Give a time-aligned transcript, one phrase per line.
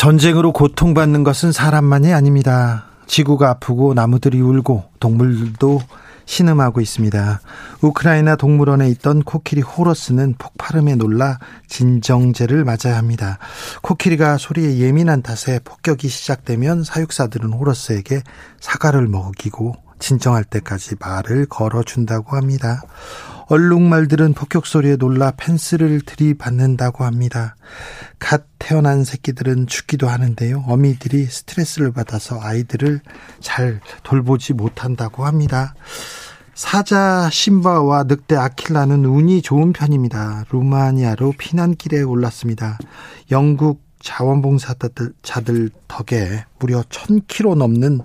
[0.00, 2.86] 전쟁으로 고통받는 것은 사람만이 아닙니다.
[3.06, 5.78] 지구가 아프고 나무들이 울고 동물들도
[6.24, 7.40] 신음하고 있습니다.
[7.82, 13.36] 우크라이나 동물원에 있던 코끼리 호러스는 폭발음에 놀라 진정제를 맞아야 합니다.
[13.82, 18.22] 코끼리가 소리에 예민한 탓에 폭격이 시작되면 사육사들은 호러스에게
[18.58, 22.80] 사과를 먹이고 진정할 때까지 말을 걸어준다고 합니다.
[23.50, 27.56] 얼룩말들은 폭격 소리에 놀라 펜스를 들이받는다고 합니다.
[28.20, 30.64] 갓 태어난 새끼들은 죽기도 하는데요.
[30.68, 33.00] 어미들이 스트레스를 받아서 아이들을
[33.40, 35.74] 잘 돌보지 못한다고 합니다.
[36.54, 40.44] 사자 심바와 늑대 아킬라는 운이 좋은 편입니다.
[40.52, 42.78] 루마니아로 피난길에 올랐습니다.
[43.32, 48.00] 영국 자원봉사자들 덕에 무려 1000km 넘는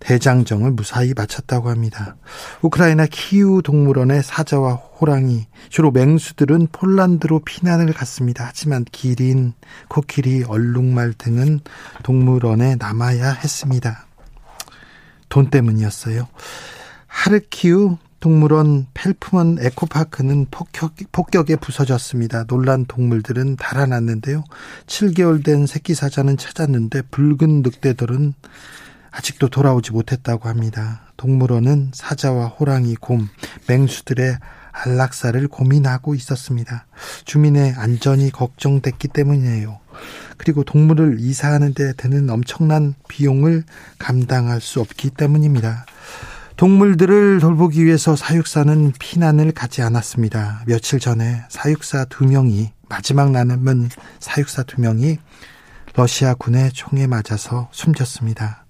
[0.00, 2.16] 대장정을 무사히 마쳤다고 합니다.
[2.62, 8.44] 우크라이나 키우 동물원의 사자와 호랑이, 주로 맹수들은 폴란드로 피난을 갔습니다.
[8.46, 9.52] 하지만 기린,
[9.88, 11.60] 코끼리, 얼룩말 등은
[12.02, 14.06] 동물원에 남아야 했습니다.
[15.28, 16.28] 돈 때문이었어요.
[17.06, 22.44] 하르키우 동물원 펠프먼 에코파크는 폭격, 폭격에 부서졌습니다.
[22.44, 24.44] 놀란 동물들은 달아났는데요.
[24.86, 28.32] 7개월 된 새끼 사자는 찾았는데 붉은 늑대들은
[29.10, 31.02] 아직도 돌아오지 못했다고 합니다.
[31.18, 33.28] 동물원은 사자와 호랑이, 곰,
[33.68, 34.38] 맹수들의
[34.72, 36.86] 안락사를 고민하고 있었습니다.
[37.26, 39.80] 주민의 안전이 걱정됐기 때문이에요.
[40.38, 43.64] 그리고 동물을 이사하는 데 드는 엄청난 비용을
[43.98, 45.84] 감당할 수 없기 때문입니다.
[46.56, 50.62] 동물들을 돌보기 위해서 사육사는 피난을 가지 않았습니다.
[50.66, 53.88] 며칠 전에 사육사 두 명이 마지막 남은
[54.20, 55.18] 사육사 두 명이
[55.94, 58.66] 러시아 군의 총에 맞아서 숨졌습니다.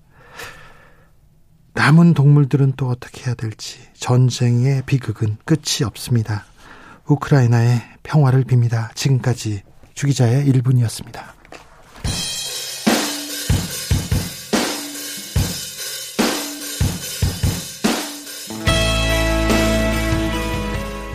[1.74, 6.44] 남은 동물들은 또 어떻게 해야 될지 전쟁의 비극은 끝이 없습니다.
[7.06, 8.94] 우크라이나의 평화를 빕니다.
[8.94, 9.62] 지금까지
[9.92, 11.20] 주기자의 1분이었습니다.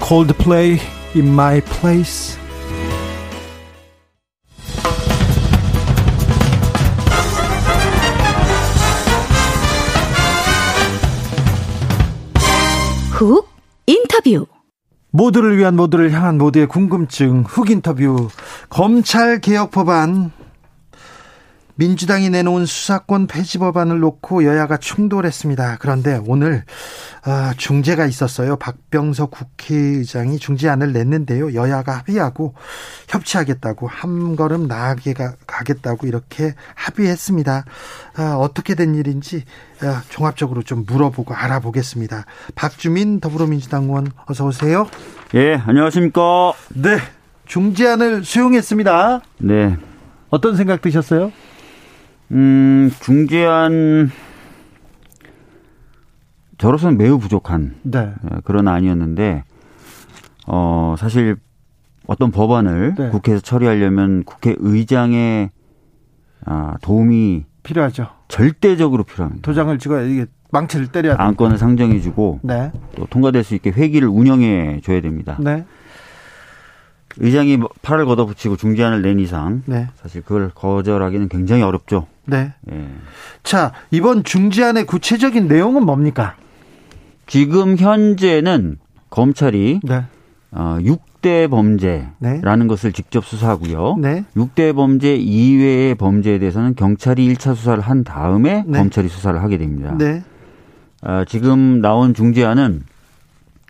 [0.10, 0.80] Coldplay
[1.14, 2.36] in my place.
[13.12, 13.48] 훅
[13.86, 14.48] 인터뷰.
[15.12, 17.44] 모두를 위한 모두를 향한 모두의 궁금증.
[17.44, 18.30] 훅 인터뷰.
[18.72, 20.32] 검찰 개혁 법안
[21.80, 25.78] 민주당이 내놓은 수사권 폐지 법안을 놓고 여야가 충돌했습니다.
[25.80, 26.66] 그런데 오늘
[27.24, 28.58] 아, 중재가 있었어요.
[28.58, 31.54] 박병석 국회의장이 중재안을 냈는데요.
[31.54, 32.54] 여야가 합의하고
[33.08, 35.14] 협치하겠다고 한 걸음 나아게
[35.48, 37.64] 가겠다고 이렇게 합의했습니다.
[38.18, 39.46] 아, 어떻게 된 일인지
[39.82, 42.26] 아, 종합적으로 좀 물어보고 알아보겠습니다.
[42.56, 44.86] 박주민 더불어민주당 의원 어서 오세요.
[45.34, 46.52] 예, 안녕하십니까?
[46.76, 46.98] 네.
[47.46, 49.22] 중재안을 수용했습니다.
[49.38, 49.78] 네.
[50.30, 51.32] 어떤 생각 드셨어요?
[52.32, 54.12] 음, 중재안
[56.58, 58.14] 저로서는 매우 부족한 네.
[58.32, 59.44] 예, 그런 안이었는데
[60.48, 61.38] 어 사실
[62.06, 63.10] 어떤 법안을 네.
[63.10, 65.52] 국회에서 처리하려면 국회의장의
[66.46, 68.08] 아, 도움이 필요하죠.
[68.28, 69.46] 절대적으로 필요합니다.
[69.46, 72.72] 도장을 찍어야 이게 망치를 때려야 안건을 상정해주고 네.
[72.96, 75.38] 또 통과될 수 있게 회기를 운영해 줘야 됩니다.
[75.40, 75.66] 네.
[77.18, 79.88] 의장이 팔을 걷어붙이고 중재안을 낸 이상 네.
[79.96, 82.08] 사실 그걸 거절하기는 굉장히 어렵죠.
[82.30, 82.54] 네.
[82.72, 82.88] 예.
[83.44, 86.36] 자 이번 중재안의 구체적인 내용은 뭡니까?
[87.28, 88.78] 지금 현재는
[89.10, 90.04] 검찰이 네.
[90.52, 92.68] 어, 6대 범죄라는 네.
[92.68, 93.98] 것을 직접 수사하고요.
[94.00, 94.26] 네.
[94.36, 98.80] 6대 범죄 이외의 범죄에 대해서는 경찰이 1차 수사를 한 다음에 네.
[98.80, 99.96] 검찰이 수사를 하게 됩니다.
[99.98, 100.24] 네.
[101.04, 102.84] 어, 지금 나온 중재안은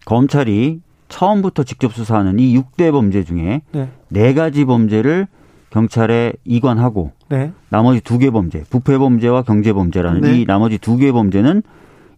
[0.06, 3.90] 검찰이 처음부터 직접 수사하는 이 6대 범죄 중에 네.
[4.08, 5.28] 네 가지 범죄를
[5.70, 7.52] 경찰에 이관하고 네.
[7.70, 10.40] 나머지 두 개 범죄, 부패 범죄와 경제 범죄라는 네.
[10.40, 11.62] 이 나머지 두 개 범죄는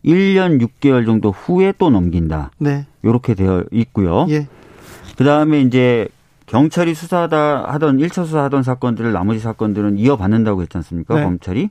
[0.06, 2.52] 1년 6개월 정도 후에 또 넘긴다.
[2.58, 2.86] 네.
[3.04, 4.26] 이렇게 되어 있고요.
[4.30, 4.48] 예.
[5.18, 6.08] 그다음에 이제
[6.48, 11.16] 경찰이 수사하다 하던 1차 수사하던 사건들을 나머지 사건들은 이어받는다고 했지 않습니까?
[11.16, 11.24] 네.
[11.24, 11.70] 검찰이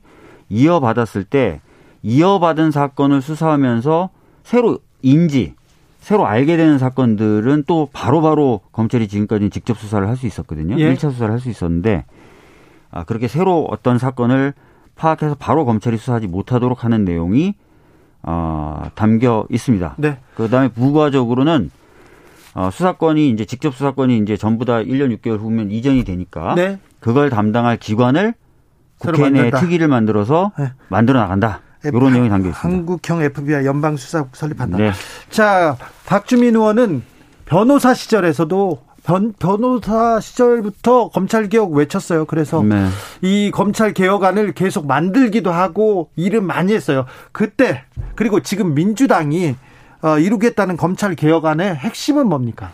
[0.48, 1.60] 이어받았을 때
[2.02, 4.10] 이어받은 사건을 수사하면서
[4.44, 5.54] 새로 인지
[6.00, 10.78] 새로 알게 되는 사건들은 또 바로바로 바로 검찰이 지금까지 직접 수사를 할 수 있었거든요.
[10.78, 10.94] 예.
[10.94, 12.04] 1차 수사를 할 수 있었는데
[12.90, 14.54] 아, 그렇게 새로 어떤 사건을
[14.96, 17.54] 파악해서 바로 검찰이 수사하지 못하도록 하는 내용이
[18.22, 19.94] 어, 담겨 있습니다.
[19.98, 20.18] 네.
[20.34, 21.70] 그다음에 부가적으로는
[22.54, 26.78] 어, 수사권이 이제 직접 수사권이 이제 전부 다 1년 6개월 후면 이전이 되니까 네.
[26.98, 28.34] 그걸 담당할 기관을
[28.98, 30.72] 국회 내 특위를 만들어서 네.
[30.88, 31.60] 만들어 나간다.
[31.82, 32.60] 이런 내용이 담겨 있습니다.
[32.78, 34.76] 한국형 FBI 연방수사국 설립한다.
[34.76, 34.92] 네.
[35.30, 37.02] 자, 박주민 의원은
[37.46, 42.26] 변호사 시절에서도 변, 변호사 시절부터 검찰 개혁 외쳤어요.
[42.26, 42.86] 그래서 네.
[43.22, 47.06] 이 검찰 개혁안을 계속 만들기도 하고 일을 많이 했어요.
[47.32, 47.82] 그때
[48.14, 49.56] 그리고 지금 민주당이
[50.02, 52.70] 어, 이루겠다는 검찰 개혁안의 핵심은 뭡니까?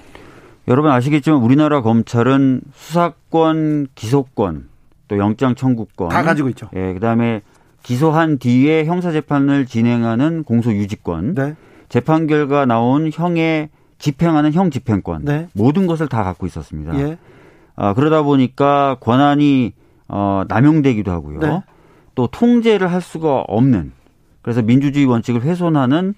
[0.68, 4.68] 여러분 아시겠지만 우리나라 검찰은 수사권, 기소권,
[5.08, 6.68] 또 영장 청구권 다 가지고 있죠.
[6.76, 7.40] 예, 그다음에
[7.82, 11.54] 기소한 뒤에 형사 재판을 진행하는 공소 유지권, 네.
[11.88, 15.48] 재판 결과 나온 형의 집행하는 형 집행권, 네.
[15.54, 16.98] 모든 것을 다 갖고 있었습니다.
[16.98, 17.18] 예.
[17.76, 19.72] 아, 그러다 보니까 권한이
[20.08, 21.38] 어, 남용되기도 하고요.
[21.40, 21.62] 네.
[22.14, 23.92] 또 통제를 할 수가 없는
[24.42, 26.14] 그래서 민주주의 원칙을 훼손하는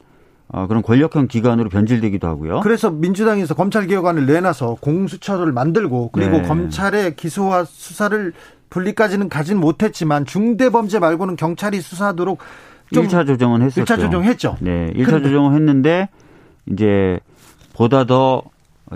[0.48, 2.60] 어, 그런 권력형 기관으로 변질되기도 하고요.
[2.60, 6.42] 그래서 민주당에서 검찰 개혁안을 내놔서 공수처를 만들고 그리고 네.
[6.42, 8.32] 검찰의 기소와 수사를
[8.70, 12.38] 분리까지는 가진 못했지만 중대범죄 말고는 경찰이 수사하도록
[12.92, 13.84] 좀 1차 조정은 했었죠.
[13.84, 14.56] 1차 조정했죠.
[14.60, 15.28] 네, 1차 그런데.
[15.28, 16.08] 조정을 했는데
[16.70, 17.18] 이제
[17.78, 18.42] 보다 더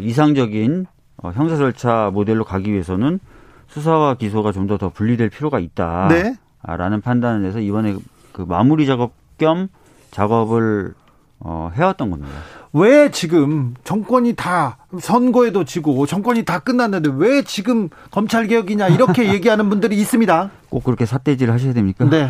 [0.00, 0.86] 이상적인
[1.18, 3.20] 어, 형사 절차 모델로 가기 위해서는
[3.68, 7.00] 수사와 기소가 좀더더 분리될 필요가 있다라는 네.
[7.00, 7.94] 판단을 해서 이번에
[8.32, 9.68] 그 마무리 작업 겸
[10.10, 10.94] 작업을
[11.38, 12.32] 어, 해왔던 겁니다.
[12.72, 19.68] 왜 지금 정권이 다 선거에도 지고 정권이 다 끝났는데 왜 지금 검찰 개혁이냐 이렇게 얘기하는
[19.68, 20.50] 분들이 있습니다.
[20.70, 22.04] 꼭 그렇게 삿대질 하셔야 됩니까?
[22.10, 22.28] 네.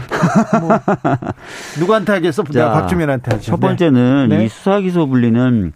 [0.60, 0.78] 뭐
[1.78, 2.42] 누구한테 하겠어?
[2.52, 3.52] 자, 박주민한테 하죠.
[3.52, 4.44] 첫 번째는 네.
[4.44, 5.72] 이 수사 기소 분리는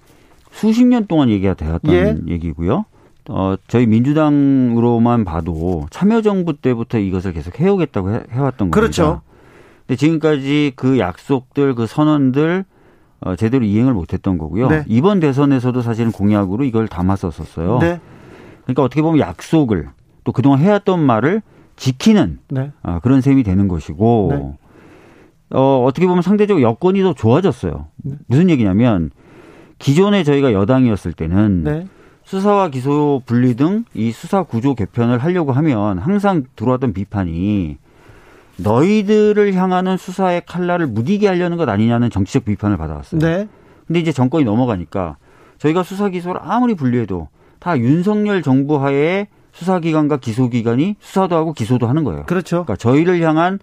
[0.56, 2.16] 수십 년 동안 얘기가 되었던 예.
[2.26, 2.86] 얘기고요.
[3.28, 8.74] 어, 저희 민주당으로만 봐도 참여정부 때부터 이것을 계속 해오겠다고 해, 해왔던 겁니다.
[8.74, 9.20] 그렇죠.
[9.86, 12.64] 근데 지금까지 그 약속들, 그 선언들
[13.20, 14.68] 어, 제대로 이행을 못했던 거고요.
[14.68, 14.84] 네.
[14.86, 17.78] 이번 대선에서도 사실은 공약으로 이걸 담았었었어요.
[17.80, 18.00] 네.
[18.64, 19.88] 그러니까 어떻게 보면 약속을
[20.24, 21.42] 또 그동안 해왔던 말을
[21.76, 22.72] 지키는 네.
[22.82, 24.58] 어, 그런 셈이 되는 것이고 네.
[25.50, 27.88] 어, 어떻게 보면 상대적으로 여건이 더 좋아졌어요.
[28.04, 28.14] 네.
[28.26, 29.10] 무슨 얘기냐면
[29.78, 31.86] 기존에 저희가 여당이었을 때는 네.
[32.24, 37.78] 수사와 기소 분리 등 이 수사 구조 개편을 하려고 하면 항상 들어왔던 비판이
[38.58, 43.20] 너희들을 향하는 수사의 칼날을 무디게 하려는 것 아니냐는 정치적 비판을 받아왔어요.
[43.20, 43.48] 네.
[43.86, 45.16] 근데 이제 정권이 넘어가니까
[45.58, 52.04] 저희가 수사 기소를 아무리 분리해도 다 윤석열 정부 하에 수사기관과 기소기관이 수사도 하고 기소도 하는
[52.04, 52.24] 거예요.
[52.26, 52.64] 그렇죠.
[52.64, 53.58] 그러니까 저희를 향한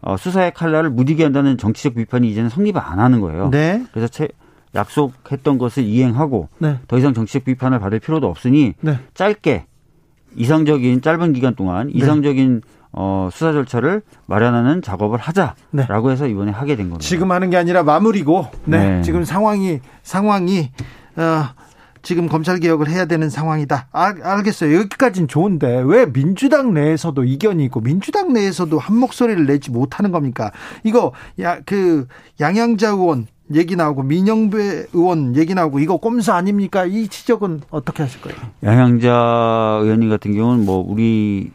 [0.00, 3.50] 어, 수사의 칼날을 무디게 한다는 정치적 비판이 이제는 성립을 안 하는 거예요.
[3.50, 3.82] 네.
[3.92, 4.28] 그래서 채,
[4.74, 6.78] 약속했던 것을 이행하고 네.
[6.88, 8.98] 더 이상 정치적 비판을 받을 필요도 없으니 네.
[9.14, 9.66] 짧게
[10.36, 11.92] 이상적인 짧은 기간 동안 네.
[11.94, 12.62] 이상적인
[12.92, 16.12] 어, 수사 절차를 마련하는 작업을 하자라고 네.
[16.12, 17.06] 해서 이번에 하게 된 겁니다.
[17.06, 19.02] 지금 하는 게 아니라 마무리고, 네, 네.
[19.02, 20.70] 지금 상황이 상황이
[21.16, 21.44] 어,
[22.02, 23.88] 지금 검찰 개혁을 해야 되는 상황이다.
[23.92, 24.74] 알, 알겠어요.
[24.78, 30.50] 여기까지는 좋은데 왜 민주당 내에서도 이견이 있고 민주당 내에서도 한 목소리를 내지 못하는 겁니까?
[30.84, 32.06] 이거 야 그
[32.40, 36.84] 양양자 의원 얘기 나오고 민영배 의원 얘기 나오고 이거 꼼수 아닙니까?
[36.84, 38.38] 이 지적은 어떻게 하실 거예요?
[38.62, 41.50] 양양자 의원님 같은 경우는 뭐 우리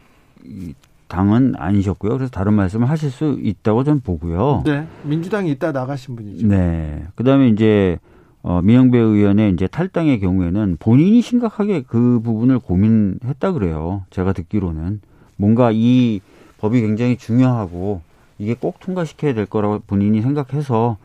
[1.07, 2.13] 당은 아니셨고요.
[2.13, 4.63] 그래서 다른 말씀을 하실 수 있다고 저는 보고요.
[4.65, 4.87] 네.
[5.03, 6.47] 민주당이 있다 나가신 분이죠.
[6.47, 7.05] 네.
[7.15, 7.99] 그다음에 이제
[8.41, 14.03] 어, 민영배 의원의 이제 탈당의 경우에는 본인이 심각하게 그 부분을 고민했다 그래요.
[14.09, 15.01] 제가 듣기로는
[15.37, 16.19] 뭔가 이
[16.57, 18.01] 법이 굉장히 중요하고
[18.39, 20.97] 이게 꼭 통과시켜야 될 거라고 본인이 생각해서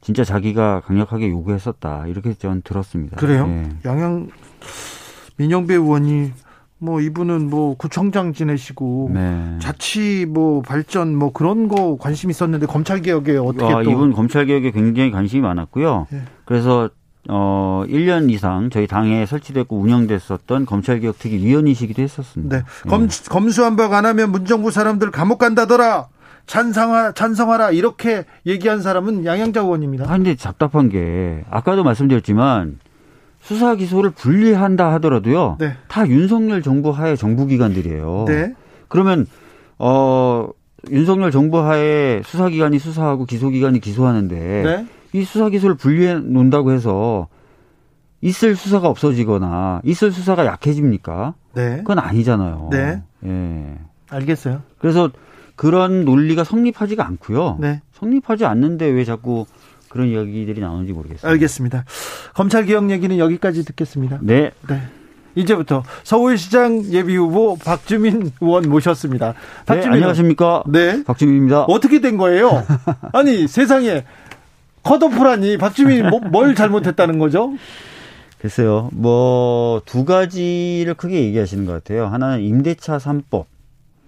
[0.00, 3.16] 진짜 자기가 강력하게 요구했었다 이렇게 전 들었습니다.
[3.16, 3.46] 그래요?
[3.46, 3.68] 네.
[3.84, 4.28] 양양
[5.36, 6.32] 민영배 의원이
[6.78, 9.56] 뭐 이분은 뭐 구청장 지내시고 네.
[9.60, 14.46] 자치 뭐 발전 뭐 그런 거 관심 있었는데 검찰 개혁에 어떻게 아, 또 이분 검찰
[14.46, 16.06] 개혁에 굉장히 관심이 많았고요.
[16.10, 16.22] 네.
[16.44, 16.90] 그래서
[17.28, 22.58] 어 1년 이상 저희 당에 설치됐고 운영됐었던 검찰개혁특위 위원이시기도 했었습니다.
[22.58, 22.64] 네.
[22.88, 23.28] 검, 네.
[23.28, 26.08] 검수한박 안 하면 문정부 사람들 감옥 간다더라.
[26.46, 30.04] 찬성하, 찬성하라 이렇게 얘기한 사람은 양양자 의원입니다.
[30.04, 32.78] 아, 근데 답답한 게 아까도 말씀드렸지만
[33.40, 35.56] 수사 기소를 분리한다 하더라도요.
[35.60, 35.74] 네.
[35.88, 38.24] 다 윤석열 정부 하에 정부 기관들이에요.
[38.26, 38.54] 네.
[38.88, 39.26] 그러면
[39.78, 40.48] 어
[40.90, 44.86] 윤석열 정부 하에 수사 기관이 수사하고 기소 기관이 기소하는데 네.
[45.12, 47.28] 이 수사 기소를 분리해 놓는다고 해서
[48.20, 51.34] 있을 수사가 없어지거나 있을 수사가 약해집니까?
[51.54, 51.76] 네.
[51.78, 52.68] 그건 아니잖아요.
[52.72, 53.02] 네.
[53.24, 53.78] 예.
[54.10, 54.62] 알겠어요.
[54.78, 55.10] 그래서
[55.56, 57.56] 그런 논리가 성립하지가 않고요.
[57.60, 57.80] 네.
[57.94, 59.46] 성립하지 않는데 왜 자꾸
[59.88, 61.28] 그런 이야기들이 나오는지 모르겠습니다.
[61.28, 61.84] 알겠습니다.
[62.34, 64.18] 검찰 개혁 얘기는 여기까지 듣겠습니다.
[64.22, 64.50] 네.
[64.68, 64.82] 네.
[65.34, 69.32] 이제부터 서울시장 예비 후보 박주민 의원 모셨습니다.
[69.32, 70.62] 네, 박주민 네, 안녕하십니까?
[70.66, 71.04] 네.
[71.04, 71.62] 박주민입니다.
[71.64, 72.64] 어떻게 된 거예요?
[73.12, 74.04] 아니, 세상에
[74.82, 77.52] 컷오프라니 박주민이 뭐, 뭘 잘못했다는 거죠?
[78.40, 78.88] 글쎄요.
[78.92, 82.06] 뭐 두 가지를 크게 얘기하시는 것 같아요.
[82.06, 83.44] 하나는 임대차 3법.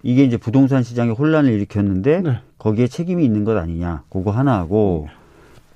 [0.03, 2.39] 이게 이제 부동산 시장에 혼란을 일으켰는데 네.
[2.57, 4.03] 거기에 책임이 있는 것 아니냐.
[4.09, 5.07] 그거 하나하고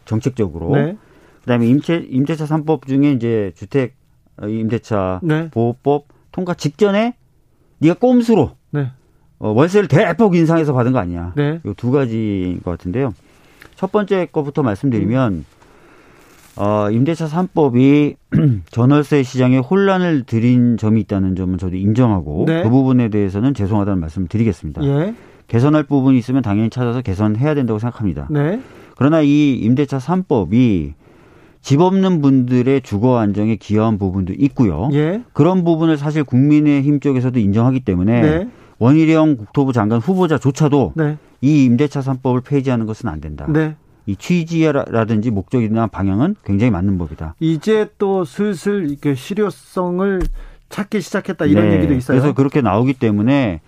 [0.06, 0.76] 정책적으로.
[0.76, 0.98] 네.
[1.42, 3.96] 그다음에 임대 임대차 3법 중에 이제 주택
[4.42, 5.50] 임대차 네.
[5.50, 7.16] 보호법 통과 직전에
[7.80, 8.92] 네가 꼼수로 네.
[9.40, 11.34] 어, 월세를 대폭 인상해서 받은 거 아니냐.
[11.36, 11.60] 네.
[11.66, 13.14] 이두 가지인 것 같은데요.
[13.76, 15.46] 첫 번째 거부터 말씀드리면
[16.56, 18.16] 어, 임대차 3법이
[18.70, 22.64] 전월세 시장에 혼란을 들인 점이 있다는 점은 저도 인정하고 네.
[22.64, 24.84] 그 부분에 대해서는 죄송하다는 말씀을 드리겠습니다.
[24.84, 25.16] 예.
[25.48, 28.28] 개선할 부분이 있으면 당연히 찾아서 개선해야 된다고 생각합니다.
[28.30, 28.62] 네.
[28.96, 30.94] 그러나 이 임대차 3법이
[31.62, 34.90] 집 없는 분들의 주거 안정에 기여한 부분도 있고요.
[34.94, 35.24] 예.
[35.34, 38.50] 그런 부분을 사실 국민의힘 쪽에서도 인정하기 때문에 네.
[38.80, 41.18] 원희룡 국토부 장관 후보자조차도 네.
[41.42, 43.46] 이 임대차 3법을 폐지하는 것은 안 된다.
[43.50, 43.76] 네.
[44.06, 47.36] 이 취지라든지 목적이나 방향은 굉장히 맞는 법이다.
[47.40, 50.22] 이제 또 슬슬 이렇게 실효성을
[50.70, 51.78] 찾기 시작했다 이런 네.
[51.78, 52.20] 얘기도 있어요.
[52.20, 53.62] 그래서 그렇게 나오기 때문에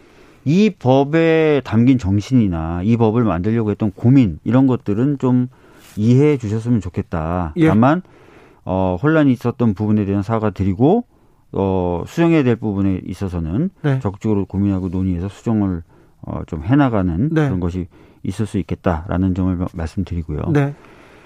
[0.43, 5.47] 이 법에 담긴 정신이나 이 법을 만들려고 했던 고민 이런 것들은 좀
[5.95, 7.53] 이해해 주셨으면 좋겠다.
[7.57, 7.67] 예.
[7.67, 8.01] 다만
[8.65, 11.05] 어, 혼란이 있었던 부분에 대한 사과 드리고
[11.51, 13.99] 어, 수정해야 될 부분에 있어서는 네.
[13.99, 15.83] 적극적으로 고민하고 논의해서 수정을
[16.21, 17.45] 어, 좀 해나가는 네.
[17.45, 17.87] 그런 것이
[18.25, 20.51] 있을 수 있겠다라는 점을 말씀드리고요.
[20.51, 20.73] 네.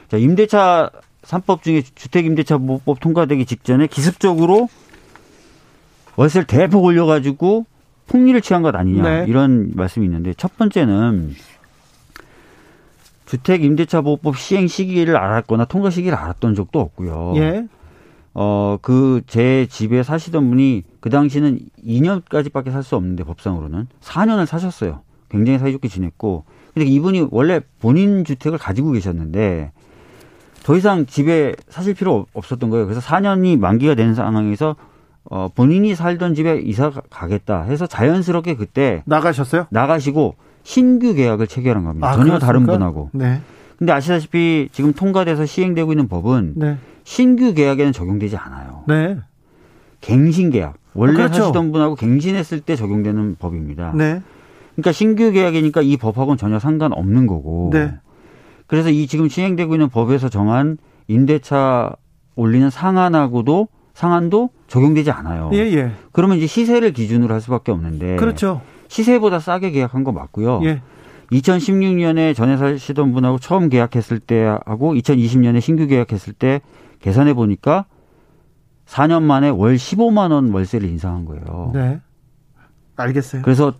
[0.10, 0.89] 자, 임대차
[1.24, 4.70] 3법 중에 주택임대차 보호법 통과되기 직전에 기습적으로
[6.15, 7.65] 월세를 대폭 올려가지고
[8.08, 9.25] 폭리를 취한 것 아니냐 네.
[9.27, 11.36] 이런 말씀이 있는데 첫 번째는
[13.25, 17.34] 주택 임대차 보호법 시행 시기를 알았거나 통과 시기를 알았던 적도 없고요.
[17.36, 17.68] 예.
[18.34, 25.01] 어, 그, 제 집에 사시던 분이 그 당시는 2년까지밖에 살 수 없는데 법상으로는 4년을 사셨어요.
[25.29, 26.45] 굉장히 사이좋게 지냈고.
[26.74, 29.71] 근데 이분이 원래 본인 주택을 가지고 계셨는데
[30.63, 32.86] 더 이상 집에 사실 필요 없었던 거예요.
[32.86, 34.75] 그래서 4년이 만기가 된 상황에서
[35.25, 39.67] 어, 본인이 살던 집에 이사 가겠다 해서 자연스럽게 그때 나가셨어요?
[39.69, 42.07] 나가시고 신규 계약을 체결한 겁니다.
[42.07, 42.45] 아, 전혀 그렇습니까?
[42.45, 43.09] 다른 분하고.
[43.13, 43.41] 네.
[43.77, 46.77] 근데 아시다시피 지금 통과돼서 시행되고 있는 법은 네.
[47.03, 48.83] 신규 계약에는 적용되지 않아요.
[48.88, 49.17] 네.
[50.01, 50.75] 갱신 계약.
[50.93, 51.43] 원래 아, 그렇죠.
[51.43, 53.93] 하시던 분하고 갱신했을 때 적용되는 법입니다.
[53.95, 54.21] 네.
[54.81, 57.69] 그러니까 신규 계약이니까 이 법하고는 전혀 상관없는 거고.
[57.74, 57.93] 네.
[58.67, 61.91] 그래서 이 지금 시행되고 있는 법에서 정한 임대차
[62.36, 65.50] 올리는 상한하고도 상한도 적용되지 않아요.
[65.53, 65.91] 예, 예.
[66.12, 68.15] 그러면 이제 시세를 기준으로 할 수밖에 없는데.
[68.15, 68.62] 그렇죠.
[68.88, 70.62] 시세보다 싸게 계약한 거 맞고요.
[70.63, 70.81] 예.
[71.31, 76.62] 2016년에 전에 사시던 분하고 처음 계약했을 때하고 2020년에 신규 계약했을 때
[77.01, 77.86] 계산해 보니까
[78.88, 81.71] 4년 만에 월 15만 원 월세를 인상한 거예요.
[81.74, 82.00] 네.
[82.95, 83.41] 알겠어요.
[83.43, 83.74] 그래서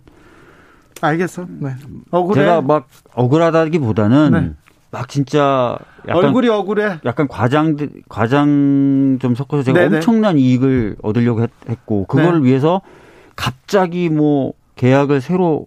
[1.00, 1.46] 알겠어.
[1.48, 1.74] 네.
[2.10, 2.42] 억울해.
[2.42, 4.52] 제가 막 억울하다기보다는 네.
[4.90, 5.78] 막 진짜
[6.08, 6.98] 약간 얼굴이 억울해.
[7.04, 7.76] 약간 과장
[8.08, 9.96] 과장 좀 섞어서 제가 네네.
[9.96, 11.50] 엄청난 이익을 얻으려고 했,
[11.84, 12.48] 고 그거를 네.
[12.48, 12.80] 위해서
[13.36, 15.66] 갑자기 뭐 계약을 새로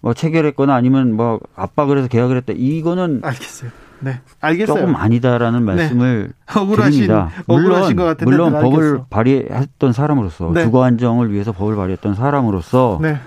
[0.00, 2.52] 뭐 체결했거나 아니면 뭐 압박을 해서 계약을 했다.
[2.56, 3.70] 이거는 알겠어요.
[4.02, 4.78] 네, 알겠어요.
[4.78, 5.64] 조금 아니다라는 네.
[5.66, 6.32] 말씀을 네.
[6.58, 7.30] 억울하신, 드립니다.
[7.46, 10.64] 물론 물론 법을 발의했던 사람으로서 네.
[10.64, 13.18] 주거 안정을 위해서 법을 발의했던 사람으로서 네.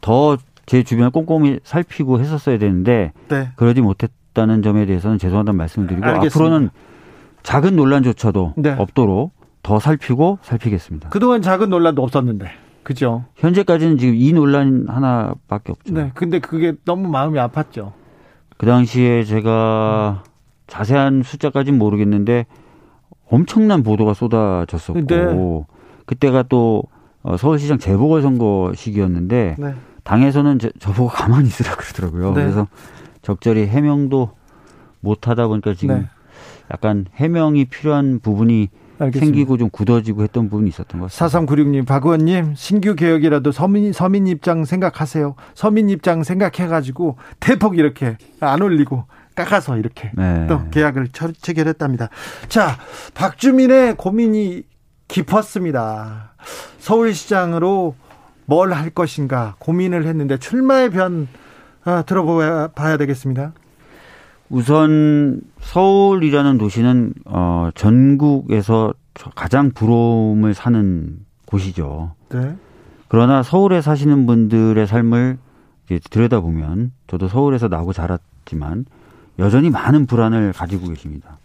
[0.00, 0.36] 더
[0.70, 3.48] 제 주변을 꼼꼼히 살피고 했었어야 되는데 네.
[3.56, 6.28] 그러지 못했다는 점에 대해서는 죄송하다는 말씀을 드리고 알겠습니다.
[6.32, 6.70] 앞으로는
[7.42, 8.76] 작은 논란조차도 네.
[8.78, 9.32] 없도록
[9.64, 11.08] 더 살피고 살피겠습니다.
[11.08, 12.52] 그동안 작은 논란도 없었는데.
[12.84, 13.24] 그죠.
[13.34, 15.92] 현재까지는 지금 이 논란 하나밖에 없죠.
[15.92, 16.12] 네.
[16.14, 17.90] 근데 그게 너무 마음이 아팠죠.
[18.56, 20.22] 그 당시에 제가
[20.68, 22.46] 자세한 숫자까지는 모르겠는데
[23.28, 25.74] 엄청난 보도가 쏟아졌었고 네.
[26.06, 26.84] 그때가 또
[27.24, 29.74] 어, 서울시장 재보궐선거 시기였는데 네.
[30.10, 32.34] 당에서는 저, 저보고 가만히 있으라 그러더라고요.
[32.34, 32.42] 네.
[32.42, 32.66] 그래서
[33.22, 34.32] 적절히 해명도
[34.98, 36.08] 못 하다 보니까 지금 네.
[36.72, 39.24] 약간 해명이 필요한 부분이 알겠습니다.
[39.24, 41.38] 생기고 좀 굳어지고 했던 부분이 있었던 것 같습니다.
[41.38, 45.36] 4396님, 박 의원님, 신규 개혁이라도 서민, 서민 입장 생각하세요.
[45.54, 49.04] 서민 입장 생각해가지고 대폭 이렇게 안 올리고
[49.36, 50.46] 깎아서 이렇게 네.
[50.48, 52.08] 또 계약을 체결했답니다.
[52.48, 52.78] 자,
[53.14, 54.64] 박주민의 고민이
[55.06, 56.34] 깊었습니다.
[56.80, 57.94] 서울시장으로
[58.50, 61.28] 뭘 할 것인가 고민을 했는데 출마의 변
[61.84, 63.52] 아, 들어봐야 되겠습니다.
[64.50, 68.92] 우선 서울이라는 도시는 어 전국에서
[69.36, 72.14] 가장 부러움을 사는 곳이죠.
[72.30, 72.56] 네.
[73.06, 75.38] 그러나 서울에 사시는 분들의 삶을
[76.10, 78.84] 들여다보면 저도 서울에서 나고 자랐지만
[79.38, 81.38] 여전히 많은 불안을 가지고 계십니다.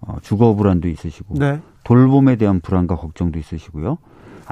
[0.00, 1.60] 어, 주거 불안도 있으시고 네.
[1.84, 3.98] 돌봄에 대한 불안과 걱정도 있으시고요.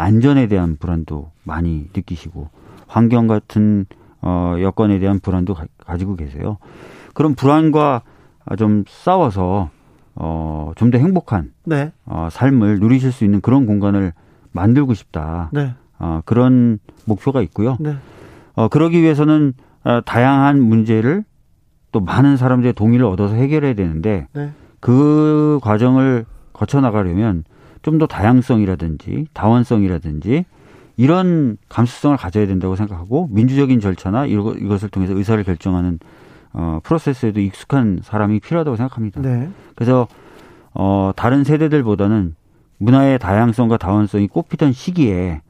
[0.01, 2.49] 안전에 대한 불안도 많이 느끼시고
[2.87, 3.87] 환경 같은
[4.23, 6.59] 어, 여건에 대한 불안도 가, 지고 계세요.
[7.15, 8.03] 그런 불안과
[8.59, 9.71] 좀 싸워서
[10.15, 11.93] 어, 좀 더 행복한 네.
[12.05, 14.13] 어, 삶을 누리실 수 있는 그런 공간을
[14.53, 15.51] 만들고 싶다.
[15.53, 15.75] 네.
[15.99, 17.77] 어, 그런 목표가 있고요.
[17.81, 17.97] 네.
[18.55, 19.55] 어, 그러기 위해서는
[19.85, 21.25] 어, 다양한 문제를
[21.93, 24.51] 또 많은 사람들의 동의를 얻어서 해결해야 되는데 네.
[24.81, 27.45] 그 과정을 거쳐 나가려면
[27.83, 30.45] 좀 더 다양성이라든지 다원성이라든지
[30.97, 35.99] 이런 감수성을 가져야 된다고 생각하고 민주적인 절차나 이것을 통해서 의사를 결정하는
[36.53, 39.21] 어, 프로세스에도 익숙한 사람이 필요하다고 생각합니다.
[39.23, 39.49] 네.
[39.77, 40.09] 그래서
[40.75, 42.35] 어, 다른 세대들보다는
[42.79, 45.41] 문화의 다양성과 다원성이 꽃피던 시기에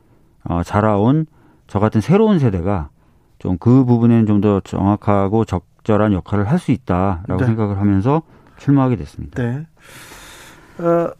[0.44, 1.26] 어, 자라온
[1.66, 2.90] 저 같은 새로운 세대가
[3.38, 7.46] 좀 그 부분에는 좀 더 정확하고 적절한 역할을 할 수 있다라고 네.
[7.46, 8.22] 생각을 하면서
[8.58, 9.42] 출마하게 됐습니다.
[9.42, 9.66] 네.
[10.78, 11.10] 어,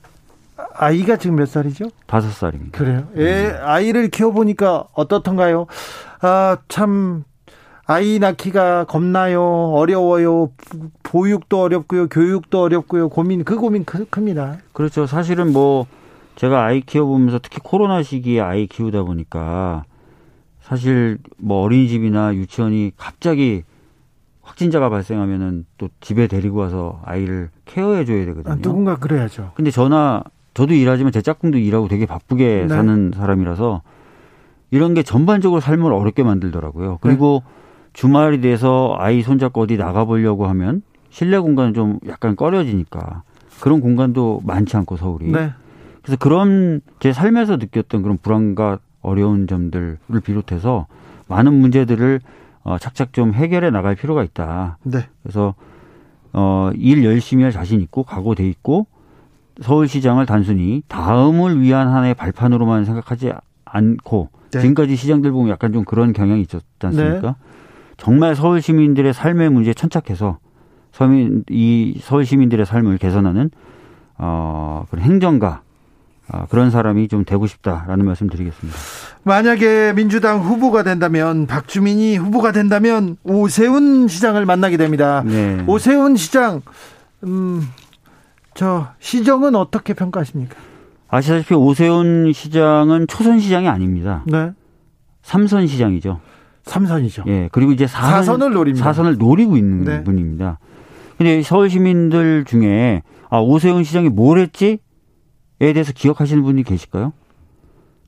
[0.80, 1.90] 아이가 지금 몇 살이죠?
[2.06, 2.78] 다섯 살입니다.
[2.78, 3.06] 그래요?
[3.16, 3.56] 예, 음.
[3.62, 5.66] 아이를 키워보니까 어떻던가요?
[6.22, 7.25] 아, 참,
[7.84, 9.42] 아이 낳기가 겁나요?
[9.75, 10.52] 어려워요?
[11.02, 12.08] 보육도 어렵고요.
[12.08, 13.10] 교육도 어렵고요.
[13.10, 14.58] 고민, 그 고민 크, 큽니다.
[14.72, 15.06] 그렇죠.
[15.06, 15.87] 사실은 뭐,
[16.37, 19.84] 제가 아이 키워보면서 특히 코로나 시기에 아이 키우다 보니까
[20.62, 23.64] 사실 뭐 어린이집이나 유치원이 갑자기
[24.40, 28.54] 확진자가 발생하면은 또 집에 데리고 와서 아이를 케어해 줘야 되거든요.
[28.54, 29.52] 아, 누군가 그래야죠.
[29.54, 32.69] 근데 저나 저도 일하지만 제 짝꿍도 일하고 되게 바쁘게 네.
[32.69, 33.83] 사는 사람이라서
[34.71, 36.99] 이런 게 전반적으로 삶을 어렵게 만들더라고요.
[37.00, 37.52] 그리고 네.
[37.92, 43.23] 주말이 돼서 아이 손잡고 어디 나가보려고 하면 실내 공간은 좀 약간 꺼려지니까
[43.61, 45.30] 그런 공간도 많지 않고 서울이.
[45.33, 45.52] 네.
[46.02, 50.87] 그래서 그런 제 삶에서 느꼈던 그런 불안과 어려운 점들을 비롯해서
[51.28, 52.21] 많은 문제들을
[52.62, 54.78] 어, 착착 좀 해결해 나갈 필요가 있다.
[54.83, 55.07] 네.
[55.23, 55.54] 그래서
[56.33, 58.87] 어, 일 열심히 할 자신 있고 각오돼 있고
[59.61, 63.32] 서울시장을 단순히 다음을 위한 하나의 발판으로만 생각하지
[63.65, 64.60] 않고 네.
[64.60, 67.28] 지금까지 시장들 보면 약간 좀 그런 경향이 있었지 않습니까?
[67.28, 67.34] 네.
[67.97, 70.39] 정말 서울 시민들의 삶의 문제에 천착해서
[70.93, 73.50] 서민 이 서울 시민들의 삶을 개선하는
[74.19, 75.63] 어 그런 행정가
[76.32, 78.78] 어, 그런 사람이 좀 되고 싶다라는 말씀 드리겠습니다.
[79.25, 85.23] 만약에 민주당 후보가 된다면 박주민이 후보가 된다면 오세훈 시장을 만나게 됩니다.
[85.26, 85.63] 네.
[85.67, 86.63] 오세훈 시장
[87.25, 87.69] 음,
[88.54, 90.56] 저 시정은 어떻게 평가하십니까?
[91.08, 94.23] 아시다시피 오세훈 시장은 초선 시장이 아닙니다.
[94.26, 94.52] 네.
[95.23, 96.21] 삼선 시장이죠.
[96.65, 97.25] 삼선이죠.
[97.26, 97.49] 예.
[97.52, 98.84] 그리고 이제 사선, 을 노립니다.
[98.84, 100.04] 사선을 노리고 있는 네.
[100.04, 100.58] 분입니다.
[101.19, 104.78] 근데 서울 시민들 중에 아, 오세훈 시장이 뭘 했지?
[105.60, 107.13] 에 대해서 기억하시는 분이 계실까요?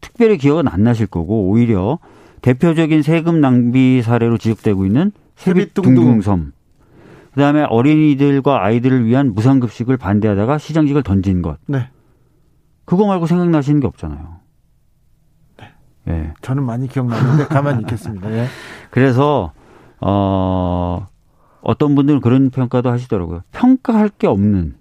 [0.00, 1.98] 특별히 기억은 안 나실 거고 오히려
[2.40, 6.52] 대표적인 세금 낭비 사례로 지적되고 있는 세빛둥둥섬.
[7.32, 11.58] 그다음에 어린이들과 아이들을 위한 무상급식을 반대하다가 시장직을 던진 것.
[11.66, 11.88] 네.
[12.84, 14.36] 그거 말고 생각나시는 게 없잖아요.
[15.58, 15.72] 네.
[16.04, 16.34] 네.
[16.42, 18.28] 저는 많이 기억나는데 가만히 있겠습니다.
[18.28, 18.46] 네.
[18.90, 19.52] 그래서
[20.00, 21.08] 어
[21.62, 23.42] 어떤 분들은 그런 평가도 하시더라고요.
[23.52, 24.74] 평가할 게 없는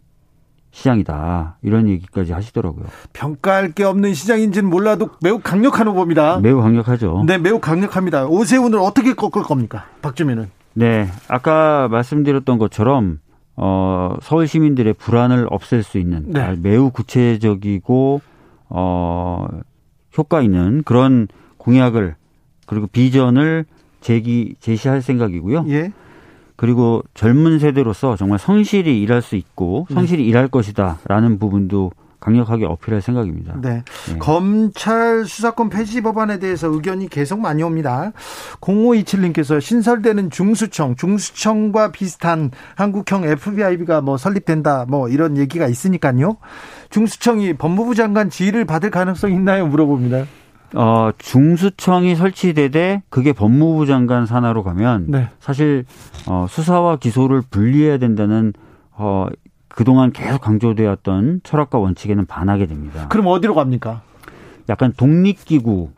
[0.72, 1.58] 시장이다.
[1.62, 2.86] 이런 얘기까지 하시더라고요.
[3.14, 6.40] 평가할 게 없는 시장인지는 몰라도 매우 강력한 후보입니다.
[6.40, 7.24] 매우 강력하죠.
[7.28, 8.26] 네, 매우 강력합니다.
[8.28, 9.86] 오세훈을 어떻게 꺾을 겁니까?
[10.02, 10.61] 박주민은.
[10.74, 11.08] 네.
[11.28, 13.20] 아까 말씀드렸던 것처럼
[13.56, 16.56] 어, 서울 시민들의 불안을 없앨 수 있는 네.
[16.58, 18.22] 매우 구체적이고
[18.70, 19.48] 어,
[20.18, 22.16] 효과 있는 그런 공약을
[22.66, 23.66] 그리고 비전을
[24.00, 25.66] 제기 제시할 생각이고요.
[25.70, 25.92] 예.
[26.56, 29.96] 그리고 젊은 세대로서 정말 성실히 일할 수 있고 네.
[29.96, 30.30] 성실히 네.
[30.30, 33.56] 일할 것이다라는 부분도 강력하게 어필할 생각입니다.
[33.60, 33.84] 네.
[34.08, 34.18] 네.
[34.20, 38.14] 검찰 수사권 폐지 법안에 대해서 의견이 계속 많이 옵니다.
[38.62, 46.38] 0527님께서 신설되는 중수청, 중수청과 비슷한 한국형 FBI가 뭐 설립된다, 뭐 이런 얘기가 있으니까요.
[46.92, 49.66] 중수청이 법무부 장관 지휘를 받을 가능성이 있나요?
[49.66, 50.26] 물어봅니다.
[50.76, 55.28] 어, 중수청이 설치되되 그게 법무부 장관 산하로 가면 네.
[55.40, 55.86] 사실
[56.28, 58.54] 어, 수사와 기소를 분리해야 된다는
[58.92, 59.26] 어,
[59.76, 63.08] 그동안 계속 강조되었던 철학과 원칙에는 반하게 됩니다.
[63.10, 64.02] 그럼 어디로 갑니까?
[64.70, 65.90] 약간 독립기구로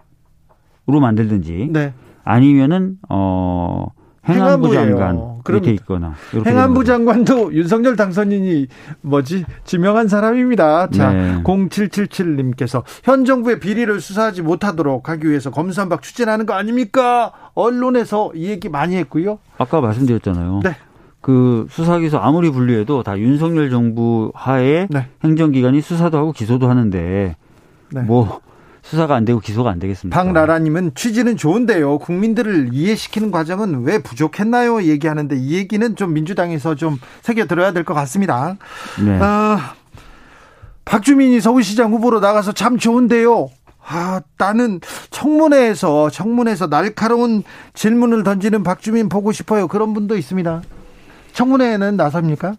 [0.86, 1.93] 만들든지 네.
[2.23, 3.88] 아니면은 어
[4.27, 6.13] 행안부 장관 밑에 있거나
[6.45, 8.67] 행안부 장관도 윤석열 당선인이
[9.01, 10.88] 뭐지 지명한 사람입니다.
[10.91, 11.43] 자, 네.
[11.43, 17.33] 0777님께서 현 정부의 비리를 수사하지 못하도록 하기 위해서 검수한박 추진하는 거 아닙니까?
[17.53, 19.39] 언론에서 이 얘기 많이 했고요.
[19.57, 20.62] 아까 말씀드렸잖아요.
[20.63, 20.77] 네.
[21.23, 25.07] 그 수사기소 아무리 분리해도 다 윤석열 정부 하에 네.
[25.23, 27.38] 행정기관이 수사도 하고 기소도 하는데
[27.91, 28.01] 네.
[28.01, 28.41] 뭐
[28.81, 30.21] 수사가 안 되고 기소가 안 되겠습니까?
[30.21, 31.99] 박나라님은 취지는 좋은데요.
[31.99, 34.83] 국민들을 이해시키는 과정은 왜 부족했나요?
[34.83, 38.57] 얘기하는데 이 얘기는 좀 민주당에서 좀 새겨 들어야 될 것 같습니다.
[39.01, 39.17] 네.
[39.17, 39.57] 어,
[40.83, 43.49] 박주민이 서울시장 후보로 나가서 참 좋은데요.
[43.88, 49.69] 아, 나는 청문회에서 청문회에서 날카로운 질문을 던지는 박주민 보고 싶어요.
[49.69, 50.62] 그런 분도 있습니다.
[51.34, 52.56] 청문회에는 나섭니까?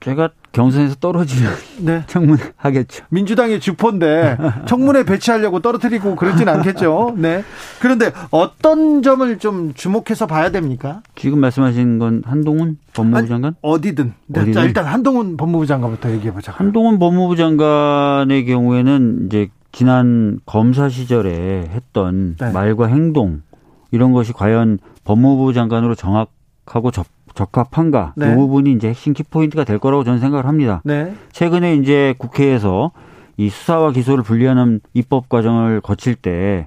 [0.00, 2.04] 제가 경선에서 떨어지면 네.
[2.08, 3.04] 청문 하겠죠.
[3.08, 7.14] 민주당의 주포인데 청문회 배치하려고 떨어뜨리고 그러진 않겠죠.
[7.16, 7.42] 네.
[7.80, 11.02] 그런데 어떤 점을 좀 주목해서 봐야 됩니까?
[11.16, 13.44] 지금 말씀하신 건 한동훈 법무부 장관?
[13.48, 14.12] 아니, 어디든.
[14.26, 14.40] 네.
[14.40, 14.54] 어디든.
[14.54, 16.52] 자, 일단 한동훈 법무부 장관부터 얘기해 보자.
[16.52, 22.52] 한동훈 법무부 장관의 경우에는 이제 지난 검사 시절에 했던 네.
[22.52, 23.42] 말과 행동
[23.90, 26.30] 이런 것이 과연 법무부 장관으로 정확
[26.66, 28.32] 하고 접 적합한가 네.
[28.32, 30.80] 이 부분이 이제 핵심 키포인트가 될 거라고 저는 생각을 합니다.
[30.84, 31.14] 네.
[31.32, 32.92] 최근에 이제 국회에서
[33.36, 36.66] 이 수사와 기소를 분리하는 입법 과정을 거칠 때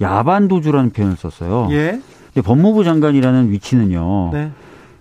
[0.00, 1.68] 야반 도주라는 표현을 썼어요.
[1.70, 2.00] 예.
[2.32, 4.30] 근데 법무부 장관이라는 위치는요.
[4.32, 4.50] 네.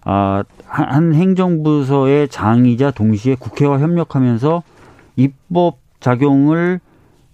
[0.03, 4.63] 아, 한 행정부서의 장이자 동시에 국회와 협력하면서
[5.15, 6.79] 입법 작용을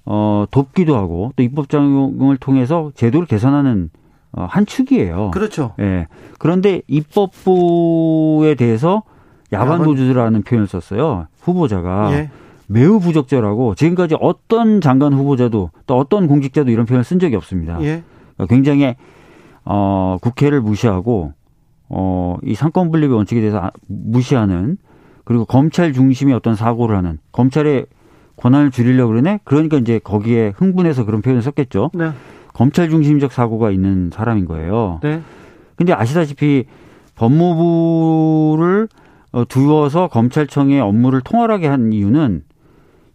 [0.05, 4.00] 어, 돕기도 하고 또 입법 작용을 통해서 제도를 개선하는 어,
[4.33, 5.31] 한 축이에요.
[5.31, 5.73] 그렇죠.
[5.79, 6.07] 예.
[6.39, 9.03] 그런데 입법부에 대해서
[9.51, 11.27] 야반 도주라는 표현을 썼어요.
[11.41, 12.29] 후보자가 예.
[12.67, 17.81] 매우 부적절하고 지금까지 어떤 장관 후보자도 또 어떤 공직자도 이런 표현을 쓴 적이 없습니다.
[17.81, 18.03] 예.
[18.35, 18.95] 그러니까 굉장히
[19.65, 21.33] 어, 국회를 무시하고
[21.89, 24.77] 어, 이 상권 분립의 원칙에 대해서 아, 무시하는
[25.25, 27.85] 그리고 검찰 중심의 어떤 사고를 하는 검찰의
[28.37, 29.41] 권한을 줄이려고 그러네.
[29.43, 31.91] 그러니까 이제 거기에 흥분해서 그런 표현을 썼겠죠.
[31.93, 32.11] 네.
[32.53, 34.99] 검찰 중심적 사고가 있는 사람인 거예요.
[35.03, 35.21] 네.
[35.75, 36.65] 근데 아시다시피
[37.15, 38.87] 법무부를
[39.31, 42.43] 어, 두어서 검찰청의 업무를 통할하게 한 이유는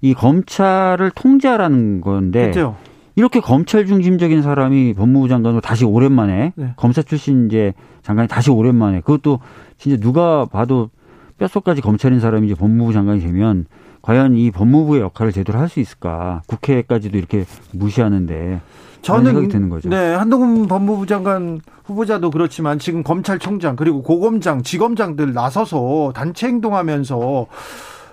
[0.01, 2.77] 이 검찰을 통제하라는 건데 그렇죠.
[3.17, 6.73] 이렇게 검찰 중심적인 사람이 법무부 장관으로 다시 오랜만에 네.
[6.77, 7.73] 검사 출신 이제
[8.03, 9.41] 장관이 다시 오랜만에 그것도
[9.79, 10.91] 진짜 누가 봐도
[11.39, 13.67] 뼛속까지 검찰인 사람이 이제 법무부 장관이 되면
[14.07, 16.43] 과연 이 법무부의 역할을 제대로 할 수 있을까?
[16.47, 18.61] 국회까지도 이렇게 무시하는데
[19.03, 19.89] 저는 드는 거죠.
[19.89, 27.47] 네, 한동훈 법무부 장관 후보자도 그렇지만 지금 검찰총장 그리고 고검장, 지검장들 나서서 단체 행동하면서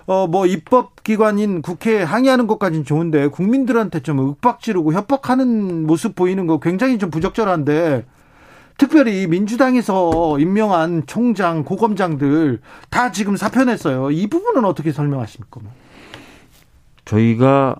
[0.06, 6.58] 어 뭐 입법기관인 국회에 항의하는 것까지는 좋은데 국민들한테 좀 윽박 지르고 협박하는 모습 보이는 거
[6.60, 8.04] 굉장히 좀 부적절한데
[8.76, 14.10] 특별히 민주당에서 임명한 총장, 고검장들 다 지금 사표 냈어요.
[14.10, 15.60] 이 부분은 어떻게 설명하십니까?
[17.04, 17.76] 저희가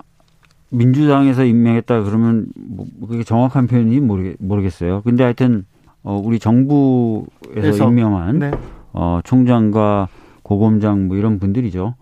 [0.70, 5.02] 민주당에서 임명했다 그러면 뭐 그게 정확한 표현이 모르겠, 모르겠어요.
[5.02, 5.64] 근데 하여튼
[6.02, 8.50] 어 우리 정부에서 그래서, 임명한 네.
[8.92, 10.08] 어 총장과
[10.42, 11.94] 고검장 뭐 이런 분들이죠.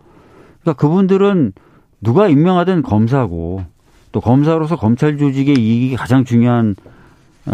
[0.63, 1.53] 그러니까 그분들은
[2.01, 3.65] 누가 임명하든 검사고
[4.11, 6.75] 또 검사로서 검찰 조직의 이익이 가장 중요한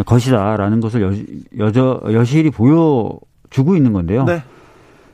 [0.04, 4.24] 것이다라는 것을 여, 여저, 여실히 보여주고 있는 건데요.
[4.24, 4.42] 네.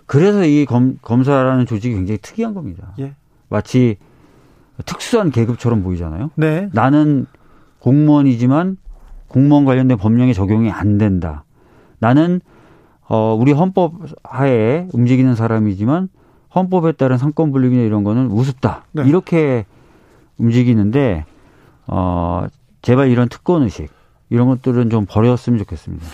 [0.07, 2.95] 그래서 이 검, 검사라는 조직이 굉장히 특이한 겁니다.
[2.99, 3.15] 예.
[3.49, 3.97] 마치
[4.87, 6.31] 특수한 계급처럼 보이잖아요.
[6.37, 6.69] 네.
[6.73, 7.27] 나는
[7.79, 8.77] 공무원이지만
[9.29, 11.45] 공무원 관련된 법령에 적용이 안 된다.
[11.99, 12.41] 나는
[13.09, 16.09] 어 우리 헌법 하에 움직이는 사람이지만
[16.55, 18.85] 헌법에 따른 상권 분립이나 이런 거는 우습다.
[18.93, 19.05] 네.
[19.07, 19.67] 이렇게
[20.39, 21.25] 움직이는데
[21.87, 22.47] 어
[22.83, 23.91] 제발 이런 특권 의식
[24.31, 26.05] 이런 것들은 좀 버렸으면 좋겠습니다.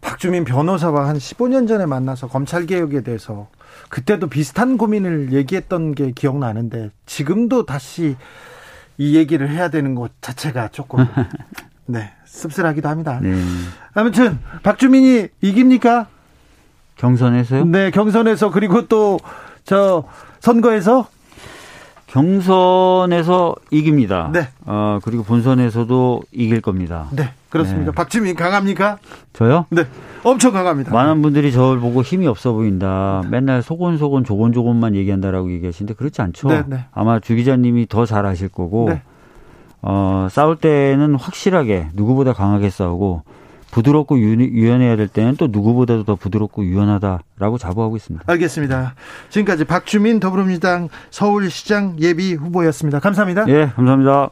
[0.00, 3.48] 박주민 변호사와 한 15년 전에 만나서 검찰 개혁에 대해서
[3.88, 8.16] 그때도 비슷한 고민을 얘기했던 게 기억나는데 지금도 다시
[8.98, 11.06] 이 얘기를 해야 되는 것 자체가 조금
[11.86, 13.18] 네 씁쓸하기도 합니다.
[13.22, 13.34] 네.
[13.94, 16.08] 아무튼 박주민이 이깁니까?
[16.96, 17.64] 경선에서요?
[17.64, 19.18] 네, 경선에서 그리고 또
[19.64, 20.04] 저
[20.40, 21.08] 선거에서
[22.10, 24.30] 경선에서 이깁니다.
[24.32, 24.48] 네.
[24.66, 27.06] 어, 그리고 본선에서도 이길 겁니다.
[27.12, 27.30] 네.
[27.48, 27.90] 그렇습니다.
[27.92, 27.94] 네.
[27.94, 28.98] 박지민 강합니까?
[29.32, 29.66] 저요?
[29.70, 29.84] 네.
[30.22, 30.92] 엄청 강합니다.
[30.92, 33.22] 많은 분들이 저를 보고 힘이 없어 보인다.
[33.30, 36.48] 맨날 소곤소곤 조곤조곤만 얘기한다라고 얘기하시는데 그렇지 않죠.
[36.48, 36.84] 네, 네.
[36.92, 39.02] 아마 주 기자님이 더 잘 아실 거고 네.
[39.82, 43.22] 어, 싸울 때는 확실하게 누구보다 강하게 싸우고
[43.70, 48.24] 부드럽고 유연해야 될 때는 또 누구보다도 더 부드럽고 유연하다라고 자부하고 있습니다.
[48.26, 48.94] 알겠습니다.
[49.28, 53.00] 지금까지 박주민 더불어민주당 서울시장 예비 후보였습니다.
[53.00, 53.48] 감사합니다.
[53.48, 54.30] 예, 감사합니다.